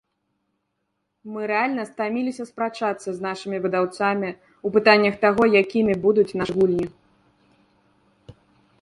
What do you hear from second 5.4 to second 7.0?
якімі будуць нашы гульні.